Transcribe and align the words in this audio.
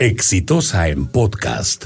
Exitosa 0.00 0.88
en 0.88 1.04
podcast. 1.04 1.84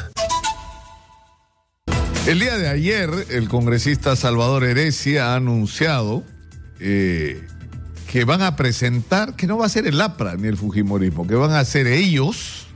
El 2.28 2.38
día 2.38 2.56
de 2.56 2.68
ayer, 2.68 3.10
el 3.30 3.48
congresista 3.48 4.14
Salvador 4.14 4.62
Heresia 4.62 5.32
ha 5.32 5.34
anunciado 5.34 6.22
eh, 6.78 7.44
que 8.12 8.24
van 8.24 8.40
a 8.42 8.54
presentar, 8.54 9.34
que 9.34 9.48
no 9.48 9.58
va 9.58 9.66
a 9.66 9.68
ser 9.68 9.88
el 9.88 10.00
APRA 10.00 10.36
ni 10.36 10.46
el 10.46 10.56
Fujimorismo, 10.56 11.26
que 11.26 11.34
van 11.34 11.50
a 11.50 11.64
ser 11.64 11.88
ellos, 11.88 12.68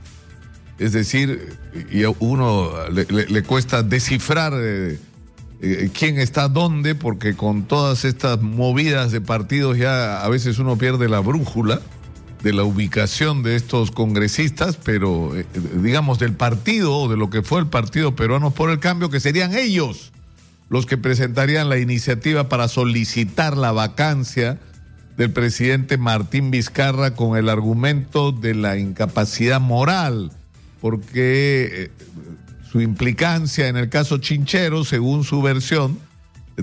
es 0.77 0.91
decir, 0.91 1.57
y 1.89 2.03
a 2.03 2.09
uno 2.19 2.73
le, 2.89 3.43
cuesta 3.43 3.81
descifrar 3.81 4.51
eh, 4.57 4.99
eh, 5.61 5.89
quién 5.97 6.19
está 6.19 6.49
dónde, 6.49 6.95
porque 6.95 7.37
con 7.37 7.63
todas 7.63 8.03
estas 8.03 8.41
movidas 8.41 9.13
de 9.13 9.21
partidos 9.21 9.77
ya 9.77 10.21
a 10.21 10.27
veces 10.27 10.59
uno 10.59 10.77
pierde 10.77 11.07
la 11.07 11.21
brújula 11.21 11.79
de 12.43 12.53
la 12.53 12.63
ubicación 12.63 13.43
de 13.43 13.55
estos 13.55 13.91
congresistas, 13.91 14.77
pero 14.77 15.35
eh, 15.35 15.45
digamos 15.81 16.19
del 16.19 16.33
partido 16.33 16.95
o 16.95 17.09
de 17.09 17.17
lo 17.17 17.29
que 17.29 17.41
fue 17.41 17.59
el 17.59 17.67
Partido 17.67 18.15
Peruano 18.15 18.51
por 18.51 18.69
el 18.69 18.79
Cambio, 18.79 19.09
que 19.09 19.19
serían 19.19 19.53
ellos 19.53 20.11
los 20.69 20.85
que 20.85 20.97
presentarían 20.97 21.67
la 21.67 21.79
iniciativa 21.79 22.47
para 22.47 22.67
solicitar 22.67 23.57
la 23.57 23.71
vacancia 23.71 24.59
del 25.17 25.31
presidente 25.31 25.97
Martín 25.97 26.51
Vizcarra 26.51 27.15
con 27.15 27.37
el 27.37 27.49
argumento 27.49 28.31
de 28.31 28.55
la 28.55 28.77
incapacidad 28.77 29.59
moral, 29.59 30.31
porque 30.79 31.69
eh, 31.73 31.91
su 32.71 32.79
implicancia 32.81 33.67
en 33.67 33.75
el 33.75 33.89
caso 33.89 34.19
Chinchero, 34.19 34.85
según 34.85 35.23
su 35.23 35.41
versión, 35.41 35.99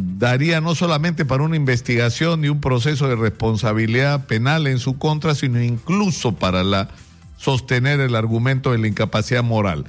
daría 0.01 0.61
no 0.61 0.75
solamente 0.75 1.25
para 1.25 1.43
una 1.43 1.57
investigación 1.57 2.45
y 2.45 2.49
un 2.49 2.61
proceso 2.61 3.09
de 3.09 3.17
responsabilidad 3.17 4.27
penal 4.27 4.67
en 4.67 4.79
su 4.79 4.99
contra, 4.99 5.35
sino 5.35 5.63
incluso 5.63 6.35
para 6.35 6.89
sostener 7.37 8.01
el 8.01 8.15
argumento 8.15 8.73
de 8.73 8.79
la 8.79 8.89
incapacidad 8.89 9.43
moral. 9.43 9.85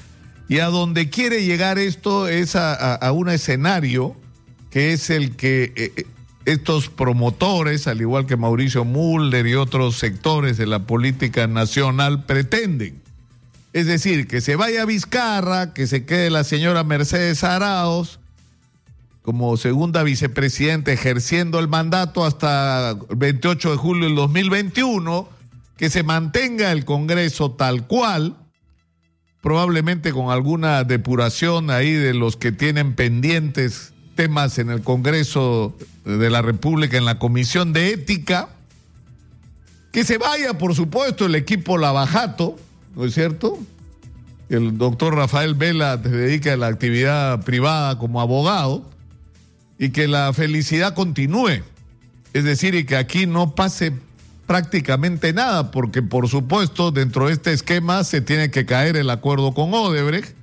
Y 0.50 0.60
a 0.60 0.68
donde 0.68 1.10
quiere 1.10 1.46
llegar 1.46 1.78
esto 1.78 2.28
es 2.28 2.56
a, 2.56 3.12
un 3.12 3.30
escenario 3.30 4.16
que 4.72 4.94
es 4.94 5.10
el 5.10 5.36
que 5.36 5.74
eh, 5.76 5.94
eh, 5.96 6.06
estos 6.46 6.90
promotores, 6.90 7.88
al 7.88 8.00
igual 8.00 8.26
que 8.26 8.38
Mauricio 8.38 8.86
Mulder 8.86 9.46
y 9.48 9.56
otros 9.56 9.98
sectores 9.98 10.58
de 10.58 10.66
la 10.66 10.86
política 10.86 11.48
nacional, 11.48 12.26
pretenden. 12.26 13.02
Es 13.74 13.86
decir, 13.86 14.28
que 14.28 14.40
se 14.40 14.56
vaya 14.56 14.84
a 14.84 14.86
Vizcarra, 14.86 15.74
que 15.74 15.88
se 15.88 16.06
quede 16.06 16.30
la 16.30 16.46
señora 16.46 16.84
Mercedes 16.84 17.44
Araos 17.44 18.20
como 19.28 19.58
segunda 19.58 20.04
vicepresidenta 20.04 20.94
ejerciendo 20.94 21.60
el 21.60 21.68
mandato 21.68 22.24
hasta 22.24 22.92
el 22.92 23.16
28 23.18 23.72
de 23.72 23.76
julio 23.76 24.06
del 24.06 24.16
2021, 24.16 25.28
que 25.76 25.90
se 25.90 26.02
mantenga 26.04 26.72
el 26.72 26.86
Congreso 26.86 27.52
tal 27.52 27.88
cual, 27.88 28.38
probablemente 29.42 30.14
con 30.14 30.32
alguna 30.32 30.86
depuración 30.86 31.72
ahí 31.72 31.92
de 31.92 32.14
los 32.14 32.38
que 32.38 32.54
tienen 32.54 32.96
pendientes 32.96 33.92
temas 34.16 34.60
en 34.60 34.70
el 34.70 34.82
Congreso 34.82 35.76
de 36.06 36.30
la 36.30 36.42
República, 36.42 36.96
en 36.96 37.04
la 37.04 37.20
Comisión 37.20 37.74
de 37.74 37.92
Ética, 37.92 38.48
que 39.92 40.06
se 40.06 40.18
vaya, 40.18 40.58
por 40.58 40.74
supuesto, 40.74 41.26
el 41.26 41.36
equipo 41.36 41.78
Lavajato, 41.78 42.56
¿no 42.96 43.04
es 43.04 43.14
cierto? 43.14 43.60
El 44.48 44.78
doctor 44.78 45.16
Rafael 45.16 45.54
Vela 45.54 46.00
se 46.02 46.12
dedica 46.12 46.54
a 46.54 46.56
la 46.56 46.68
actividad 46.68 47.44
privada 47.44 48.00
como 48.00 48.22
abogado 48.22 48.96
y 49.80 49.90
que 49.90 50.08
la 50.08 50.32
felicidad 50.34 50.94
continúe. 50.94 51.62
Es 52.34 52.44
decir, 52.44 52.76
y 52.76 52.86
que 52.86 52.98
aquí 52.98 53.26
no 53.26 53.56
pase 53.56 53.94
prácticamente 54.46 55.34
nada, 55.34 55.72
porque 55.72 56.02
por 56.02 56.30
supuesto 56.30 56.92
dentro 56.92 57.28
de 57.28 57.34
este 57.34 57.52
esquema 57.52 58.04
se 58.04 58.22
tiene 58.22 58.50
que 58.50 58.66
caer 58.66 58.96
el 58.96 59.10
acuerdo 59.10 59.54
con 59.54 59.74
Odebrecht 59.74 60.36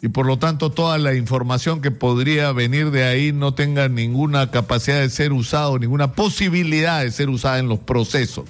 y 0.00 0.08
por 0.08 0.26
lo 0.26 0.38
tanto 0.38 0.70
toda 0.70 0.98
la 0.98 1.14
información 1.14 1.80
que 1.80 1.90
podría 1.90 2.52
venir 2.52 2.90
de 2.90 3.04
ahí 3.04 3.32
no 3.32 3.54
tenga 3.54 3.88
ninguna 3.88 4.50
capacidad 4.50 5.00
de 5.00 5.10
ser 5.10 5.32
usada, 5.32 5.76
ninguna 5.78 6.12
posibilidad 6.12 7.02
de 7.02 7.10
ser 7.10 7.28
usada 7.28 7.58
en 7.58 7.68
los 7.68 7.80
procesos. 7.80 8.44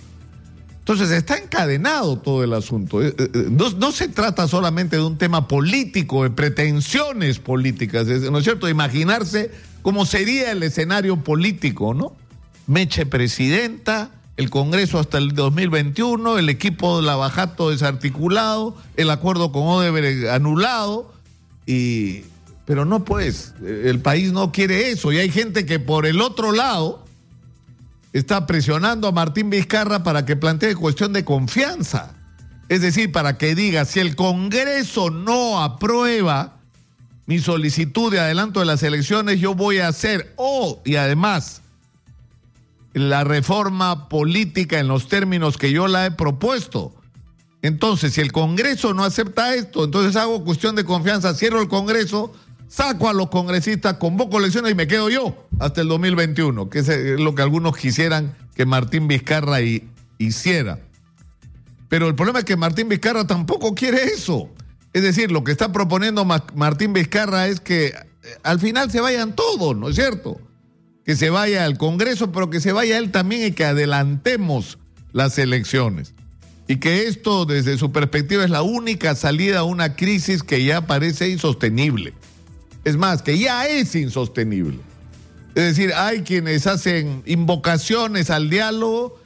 Entonces 0.89 1.11
está 1.11 1.37
encadenado 1.37 2.17
todo 2.17 2.45
el 2.45 2.53
asunto. 2.53 3.03
Eh, 3.03 3.13
eh, 3.19 3.29
eh, 3.35 3.47
no, 3.51 3.91
se 3.91 4.07
trata 4.07 4.47
solamente 4.47 4.95
de 4.95 5.03
un 5.03 5.19
tema 5.19 5.49
político, 5.49 6.23
de 6.23 6.31
pretensiones 6.31 7.41
políticas, 7.41 8.07
¿no 8.07 8.39
es 8.39 8.45
cierto? 8.45 8.69
Imaginarse 8.69 9.51
cómo 9.83 10.07
sería 10.07 10.53
el 10.53 10.63
escenario 10.63 11.17
político, 11.25 11.93
¿no? 11.93 12.15
Meche 12.69 13.05
presidenta, 13.05 14.13
el 14.37 14.49
Congreso 14.49 15.01
hasta 15.01 15.19
el 15.19 15.35
2021, 15.35 16.39
el 16.39 16.49
equipo 16.49 17.01
de 17.01 17.07
Lavajato 17.07 17.71
desarticulado, 17.71 18.77
el 18.97 19.11
acuerdo 19.11 19.51
con 19.51 19.65
Odebrecht 19.65 20.29
anulado, 20.29 21.13
y, 21.67 22.21
pero 22.65 22.85
no 22.85 23.05
pues, 23.05 23.55
el 23.61 23.99
país 23.99 24.31
no 24.31 24.53
quiere 24.53 24.93
eso, 24.93 25.11
y 25.11 25.19
hay 25.19 25.31
gente 25.31 25.67
que 25.67 25.81
por 25.81 26.07
el 26.07 26.21
otro 26.21 26.53
lado 26.53 27.06
está 28.19 28.47
presionando 28.47 29.09
a 29.09 29.13
Martín 29.13 29.51
Vizcarra 29.51 30.03
para 30.03 30.25
que 30.25 30.37
plantee 30.37 30.75
cuestión 30.75 31.13
de 31.13 31.25
confianza. 31.25 32.15
Es 32.69 32.81
decir, 32.81 33.13
para 33.13 33.37
que 33.37 33.55
diga, 33.55 33.85
si 33.85 34.01
el 34.01 34.17
Congreso 34.17 35.11
no 35.11 35.63
aprueba 35.63 36.57
mi 37.27 37.39
solicitud 37.39 38.11
de 38.11 38.21
adelanto 38.21 38.61
de 38.61 38.67
las 38.67 38.83
elecciones, 38.83 39.39
yo 39.39 39.55
voy 39.55 39.81
a 39.81 39.89
hacer, 39.89 40.33
oh, 40.37 40.81
y 40.85 40.97
además, 40.97 41.61
la 42.95 43.23
reforma 43.23 44.09
política 44.09 44.79
en 44.79 44.89
los 44.89 45.09
términos 45.09 45.59
que 45.59 45.71
yo 45.71 45.87
la 45.87 46.07
he 46.07 46.11
propuesto. 46.11 46.95
Entonces, 47.61 48.15
si 48.15 48.23
el 48.23 48.33
Congreso 48.33 48.95
no 48.95 49.05
acepta 49.05 49.55
esto, 49.55 49.85
entonces 49.85 50.17
hago 50.17 50.43
cuestión 50.43 50.75
de 50.75 50.85
confianza, 50.85 51.35
cierro 51.35 51.61
el 51.61 51.69
Congreso, 51.69 52.33
saco 52.69 53.09
a 53.09 53.13
los 53.13 53.29
congresistas, 53.29 53.95
convoco 53.95 54.39
elecciones 54.39 54.73
y 54.73 54.75
me 54.75 54.87
quedo 54.87 55.11
yo 55.11 55.46
hasta 55.59 55.81
el 55.81 55.89
2021, 55.89 56.69
que 56.69 56.81
es 56.81 56.89
lo 57.21 57.35
que 57.35 57.43
algunos 57.43 57.77
quisieran 57.77 58.35
que 58.55 58.67
Martín 58.67 59.09
Vizcarra 59.09 59.59
hiciera. 60.19 60.79
Pero 61.89 62.09
el 62.09 62.15
problema 62.15 62.41
es 62.41 62.45
que 62.45 62.57
Martín 62.57 62.89
Vizcarra 62.89 63.27
tampoco 63.27 63.75
quiere 63.75 64.05
eso. 64.05 64.49
Es 64.93 65.03
decir, 65.03 65.31
lo 65.31 65.45
que 65.45 65.53
está 65.53 65.73
proponiendo 65.73 66.25
Martín 66.25 66.93
Vizcarra 66.93 67.49
es 67.49 67.61
que 67.61 67.89
eh, 67.89 67.95
al 68.43 68.59
final 68.59 68.91
se 68.91 69.01
vayan 69.01 69.37
todos, 69.37 69.77
¿no 69.77 69.89
es 69.89 69.97
cierto? 69.97 70.41
Que 71.05 71.17
se 71.17 71.31
vaya 71.31 71.65
al 71.65 71.79
Congreso, 71.79 72.33
pero 72.33 72.51
que 72.51 72.61
se 72.61 72.73
vaya 72.73 72.99
él 72.99 73.13
también 73.13 73.47
y 73.47 73.53
que 73.53 73.65
adelantemos 73.65 74.79
las 75.13 75.39
elecciones. 75.39 76.15
Y 76.69 76.77
que 76.77 77.07
esto, 77.07 77.45
desde 77.45 77.79
su 77.79 77.93
perspectiva, 77.93 78.43
es 78.43 78.51
la 78.51 78.63
única 78.63 79.15
salida 79.15 79.61
a 79.61 79.65
una 79.65 79.95
crisis 79.95 80.43
que 80.43 80.65
ya 80.65 80.87
parece 80.87 81.29
insostenible. 81.29 82.13
Es 82.85 82.97
más, 82.97 83.23
que 83.23 83.39
ya 83.39 83.69
es 83.69 83.95
insostenible. 83.95 84.79
Es 85.57 85.65
decir, 85.65 85.95
hay 85.95 86.21
quienes 86.21 86.67
hacen 86.67 87.23
invocaciones 87.25 88.29
al 88.29 88.51
diálogo 88.51 89.19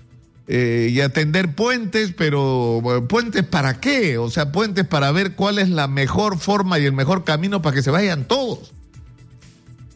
eh, 0.46 0.88
y 0.92 1.00
atender 1.00 1.56
puentes, 1.56 2.14
pero 2.16 3.04
puentes 3.08 3.42
para 3.42 3.80
qué? 3.80 4.16
O 4.16 4.30
sea, 4.30 4.52
puentes 4.52 4.86
para 4.86 5.10
ver 5.10 5.34
cuál 5.34 5.58
es 5.58 5.70
la 5.70 5.88
mejor 5.88 6.38
forma 6.38 6.78
y 6.78 6.84
el 6.84 6.92
mejor 6.92 7.24
camino 7.24 7.62
para 7.62 7.74
que 7.74 7.82
se 7.82 7.90
vayan 7.90 8.28
todos. 8.28 8.70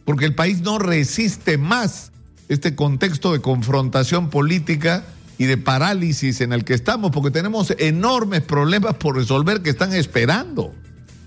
Porque 0.03 0.25
el 0.25 0.35
país 0.35 0.59
no 0.59 0.77
resiste 0.77 1.57
más 1.57 2.11
este 2.49 2.75
contexto 2.75 3.31
de 3.31 3.39
confrontación 3.39 4.29
política 4.29 5.05
y 5.37 5.45
de 5.45 5.55
parálisis 5.55 6.41
en 6.41 6.51
el 6.51 6.65
que 6.65 6.73
estamos, 6.73 7.11
porque 7.11 7.31
tenemos 7.31 7.73
enormes 7.77 8.41
problemas 8.41 8.95
por 8.95 9.15
resolver 9.15 9.61
que 9.61 9.69
están 9.69 9.93
esperando. 9.93 10.75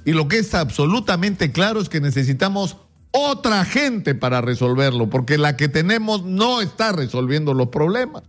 Y 0.05 0.13
lo 0.13 0.29
que 0.29 0.37
es 0.37 0.55
absolutamente 0.55 1.51
claro 1.51 1.81
es 1.81 1.89
que 1.89 2.03
necesitamos 2.03 2.77
otra 3.19 3.65
gente 3.65 4.15
para 4.15 4.41
resolverlo, 4.41 5.11
porque 5.11 5.39
la 5.39 5.57
que 5.57 5.69
tenemos 5.69 6.25
no 6.25 6.61
está 6.61 6.93
resolviendo 6.93 7.55
los 7.55 7.69
problemas. 7.69 8.23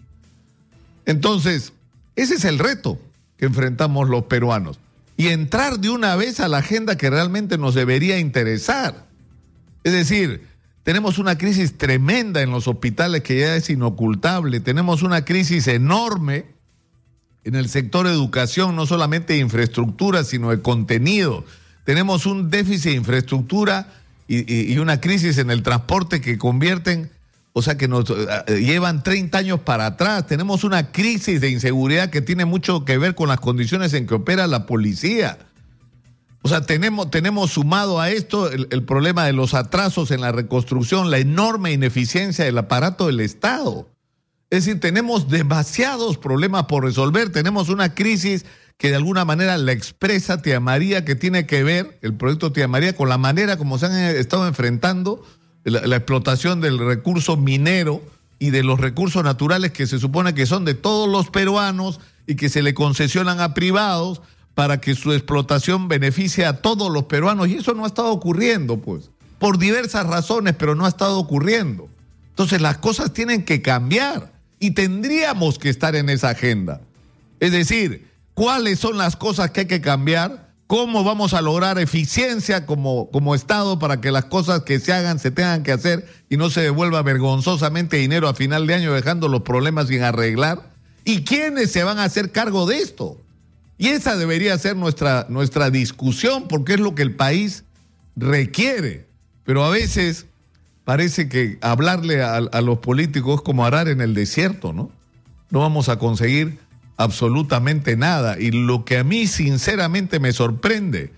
Entonces, 1.05 1.73
ese 2.16 2.35
es 2.35 2.45
el 2.45 2.59
reto 2.59 2.99
que 3.38 3.45
enfrentamos 3.45 4.09
los 4.09 4.25
peruanos. 4.25 4.79
Y 5.17 5.28
entrar 5.28 5.79
de 5.79 5.90
una 5.90 6.16
vez 6.16 6.40
a 6.40 6.47
la 6.47 6.59
agenda 6.59 6.97
que 6.97 7.09
realmente 7.09 7.58
nos 7.58 7.75
debería 7.75 8.19
interesar. 8.19 9.05
Es 9.84 9.93
decir, 9.93 10.47
tenemos 10.84 11.19
una 11.19 11.37
crisis 11.37 11.78
tremenda 11.78 12.41
en 12.41 12.52
los 12.52 12.67
hospitales 12.67 13.22
que 13.22 13.40
ya 13.40 13.55
es 13.55 13.69
inocultable. 13.69 14.59
Tenemos 14.59 15.03
una 15.03 15.25
crisis 15.25 15.67
enorme 15.67 16.46
en 17.43 17.55
el 17.55 17.69
sector 17.69 18.08
educación, 18.08 18.75
no 18.75 18.85
solamente 18.85 19.34
de 19.34 19.40
infraestructura, 19.40 20.23
sino 20.23 20.52
de 20.52 20.61
contenido. 20.61 21.46
Tenemos 21.85 22.25
un 22.25 22.49
déficit 22.49 22.91
de 22.91 22.97
infraestructura 22.97 23.87
y, 24.31 24.78
una 24.78 25.02
crisis 25.02 25.40
en 25.40 25.49
el 25.49 25.64
transporte 25.64 26.22
que 26.22 26.37
convierten, 26.37 27.09
o 27.52 27.64
sea, 27.64 27.78
que 27.78 27.87
nos 27.87 28.05
eh, 28.11 28.61
llevan 28.61 29.02
30 29.02 29.35
años 29.40 29.59
para 29.61 29.87
atrás. 29.87 30.28
Tenemos 30.28 30.64
una 30.64 30.91
crisis 30.91 31.41
de 31.41 31.49
inseguridad 31.49 32.11
que 32.11 32.22
tiene 32.22 32.46
mucho 32.46 32.85
que 32.85 32.99
ver 32.99 33.16
con 33.16 33.29
las 33.29 33.40
condiciones 33.40 33.91
en 33.93 34.05
que 34.05 34.14
opera 34.14 34.46
la 34.46 34.67
policía. 34.67 35.40
O 36.43 36.47
sea, 36.47 36.61
tenemos, 36.61 37.09
tenemos 37.09 37.52
sumado 37.52 37.99
a 37.99 38.11
esto 38.11 38.52
el, 38.52 38.67
el, 38.70 38.84
problema 38.84 39.26
de 39.26 39.34
los 39.34 39.55
atrasos 39.55 40.11
en 40.11 40.22
la 40.22 40.31
reconstrucción, 40.31 41.09
la 41.09 41.17
enorme 41.17 41.73
ineficiencia 41.73 42.46
del 42.46 42.59
aparato 42.59 43.08
del 43.08 43.22
Estado. 43.22 43.90
Es 44.52 44.66
decir, 44.66 44.79
tenemos 44.79 45.28
demasiados 45.28 46.17
problemas 46.17 46.66
por 46.66 46.84
resolver, 46.84 47.31
tenemos 47.31 47.70
una 47.70 47.96
crisis 47.96 48.46
que 48.79 48.90
de 48.90 48.96
alguna 48.96 49.26
manera 49.26 49.58
la 49.58 49.73
expresa 49.73 50.41
Tía 50.41 50.61
María, 50.61 51.03
que 51.03 51.14
tiene 51.14 51.46
que 51.46 51.64
ver, 51.64 51.99
el 52.02 52.14
proyecto 52.14 52.53
Tía 52.53 52.70
María, 52.70 52.96
con 52.96 53.09
la 53.09 53.17
manera 53.17 53.58
como 53.58 53.78
se 53.78 53.87
han 53.87 53.91
estado 53.91 54.47
enfrentando 54.47 55.22
la, 55.66 55.85
la 55.85 55.97
explotación 55.97 56.61
del 56.61 56.79
recurso 56.79 57.35
minero 57.35 58.02
y 58.40 58.52
de 58.52 58.64
los 58.64 58.79
recursos 58.79 59.22
naturales 59.22 59.73
que 59.73 59.85
se 59.85 59.99
supone 59.99 60.34
que 60.34 60.46
son 60.46 60.64
de 60.64 60.76
todos 60.76 61.09
los 61.09 61.29
peruanos 61.29 61.99
y 62.26 62.35
que 62.35 62.47
se 62.47 62.61
le 62.61 62.73
concesionan 62.73 63.41
a 63.41 63.53
privados 63.53 64.22
para 64.55 64.79
que 64.79 64.96
su 64.96 65.11
explotación 65.11 65.90
beneficie 65.90 66.46
a 66.46 66.61
todos 66.61 66.90
los 66.90 67.03
peruanos. 67.03 67.49
Y 67.49 67.55
eso 67.55 67.73
no 67.73 67.84
ha 67.84 67.87
estado 67.87 68.11
ocurriendo, 68.11 68.78
pues, 68.78 69.09
por 69.40 69.58
diversas 69.58 70.08
razones, 70.08 70.55
pero 70.58 70.73
no 70.76 70.85
ha 70.85 70.90
estado 70.90 71.20
ocurriendo. 71.20 71.90
Entonces 72.29 72.61
las 72.61 72.78
cosas 72.78 73.11
tienen 73.11 73.43
que 73.43 73.61
cambiar 73.61 74.31
y 74.58 74.72
tendríamos 74.72 75.59
que 75.59 75.67
estar 75.67 75.97
en 75.97 76.09
esa 76.09 76.29
agenda. 76.29 76.79
Es 77.41 77.52
decir, 77.52 78.09
cuáles 78.40 78.80
son 78.80 78.97
las 78.97 79.18
cosas 79.18 79.52
que 79.52 79.59
hay 79.59 79.66
que 79.66 79.82
cambiar, 79.82 80.53
cómo 80.66 81.03
vamos 81.03 81.34
a 81.34 81.41
lograr 81.41 81.78
eficiencia 81.78 82.66
como, 82.66 83.12
como 83.12 83.36
Estado 83.36 83.80
para 83.80 84.00
que 84.00 84.14
las 84.14 84.24
cosas 84.24 84.62
que 84.62 84.80
se 84.80 84.94
hagan 84.94 85.20
se 85.20 85.30
tengan 85.30 85.62
que 85.62 85.74
hacer 85.74 86.08
y 86.30 86.38
no 86.38 86.50
se 86.50 86.62
devuelva 86.62 87.02
vergonzosamente 87.02 87.97
dinero 87.97 88.30
a 88.30 88.34
final 88.34 88.66
de 88.66 88.76
año 88.76 88.94
dejando 88.94 89.28
los 89.28 89.41
problemas 89.41 89.90
sin 89.90 90.03
arreglar. 90.03 90.72
¿Y 91.03 91.26
quiénes 91.26 91.74
se 91.74 91.84
van 91.84 92.00
a 92.00 92.06
hacer 92.06 92.32
cargo 92.32 92.66
de 92.66 92.78
esto? 92.78 93.20
Y 93.78 93.90
esa 93.90 94.16
debería 94.16 94.58
ser 94.58 94.78
nuestra, 94.78 95.26
nuestra 95.28 95.70
discusión 95.70 96.47
porque 96.47 96.76
es 96.76 96.80
lo 96.80 96.96
que 96.96 97.02
el 97.02 97.18
país 97.18 97.66
requiere. 98.16 99.06
Pero 99.44 99.66
a 99.66 99.70
veces 99.70 100.28
parece 100.86 101.28
que 101.28 101.58
hablarle 101.59 102.24
a, 102.24 102.38
a 102.38 102.62
los 102.62 102.78
políticos 102.78 103.40
es 103.40 103.41
como 103.41 103.66
arar 103.66 103.90
en 103.90 104.00
el 104.00 104.14
desierto, 104.14 104.72
¿no? 104.72 104.91
No 105.50 105.59
vamos 105.59 105.90
a 105.90 106.00
conseguir 106.00 106.68
absolutamente 106.99 107.96
nada. 107.96 108.37
Y 108.37 108.51
lo 108.51 108.84
que 108.84 108.97
a 108.97 109.03
mí 109.03 109.25
sinceramente 109.25 110.19
me 110.19 110.34
sorprende 110.34 111.13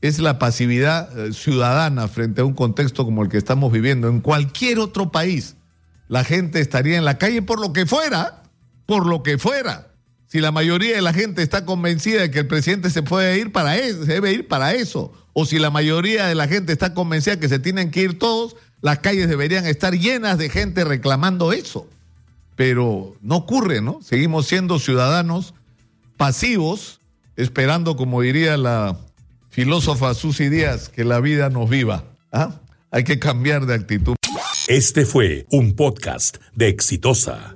es 0.00 0.20
la 0.20 0.38
pasividad 0.38 1.18
eh, 1.18 1.32
ciudadana 1.32 2.06
frente 2.06 2.40
a 2.40 2.44
un 2.44 2.54
contexto 2.54 3.04
como 3.04 3.24
el 3.24 3.28
que 3.28 3.36
estamos 3.36 3.72
viviendo. 3.72 4.08
En 4.08 4.20
cualquier 4.20 4.78
otro 4.78 5.10
país, 5.10 5.56
la 6.08 6.22
gente 6.22 6.60
estaría 6.60 6.96
en 6.96 7.04
la 7.04 7.18
calle 7.18 7.42
por 7.42 7.60
lo 7.60 7.72
que 7.72 7.84
fuera, 7.84 8.44
por 8.86 9.06
lo 9.06 9.24
que 9.24 9.36
fuera. 9.36 9.88
Si 10.28 10.40
la 10.40 10.52
mayoría 10.52 10.94
de 10.94 11.02
la 11.02 11.12
gente 11.12 11.42
está 11.42 11.64
convencida 11.64 12.22
de 12.22 12.30
que 12.30 12.40
el 12.40 12.46
presidente 12.46 12.88
se 12.90 13.02
puede 13.02 13.36
ir 13.38 13.50
para 13.50 13.76
eso, 13.76 14.04
se 14.04 14.12
debe 14.12 14.32
ir 14.32 14.46
para 14.46 14.74
eso. 14.74 15.12
O 15.32 15.46
si 15.46 15.58
la 15.58 15.70
mayoría 15.70 16.26
de 16.26 16.36
la 16.36 16.46
gente 16.46 16.72
está 16.72 16.94
convencida 16.94 17.34
de 17.34 17.40
que 17.40 17.48
se 17.48 17.58
tienen 17.58 17.90
que 17.90 18.02
ir 18.02 18.20
todos, 18.20 18.54
las 18.82 19.00
calles 19.00 19.28
deberían 19.28 19.66
estar 19.66 19.94
llenas 19.94 20.38
de 20.38 20.48
gente 20.48 20.84
reclamando 20.84 21.52
eso 21.52 21.88
pero 22.56 23.16
no 23.20 23.36
ocurre, 23.36 23.80
¿no? 23.80 24.00
Seguimos 24.02 24.46
siendo 24.46 24.78
ciudadanos 24.78 25.54
pasivos, 26.16 27.00
esperando, 27.36 27.96
como 27.96 28.22
diría 28.22 28.56
la 28.56 28.96
filósofa 29.50 30.14
Susy 30.14 30.48
Díaz, 30.48 30.88
que 30.88 31.04
la 31.04 31.20
vida 31.20 31.50
nos 31.50 31.68
viva. 31.68 32.04
¿Ah? 32.32 32.60
Hay 32.90 33.04
que 33.04 33.18
cambiar 33.18 33.66
de 33.66 33.74
actitud. 33.74 34.14
Este 34.68 35.04
fue 35.04 35.46
un 35.50 35.74
podcast 35.74 36.38
de 36.54 36.68
Exitosa. 36.68 37.54